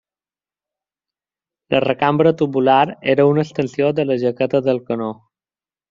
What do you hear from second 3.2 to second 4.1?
una extensió de